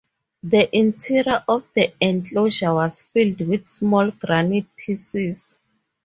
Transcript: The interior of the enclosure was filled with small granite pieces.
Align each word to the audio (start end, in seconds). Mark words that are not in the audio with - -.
The 0.41 0.75
interior 0.75 1.43
of 1.47 1.69
the 1.75 1.93
enclosure 2.01 2.73
was 2.73 3.03
filled 3.03 3.39
with 3.41 3.67
small 3.67 4.09
granite 4.09 4.75
pieces. 4.75 5.59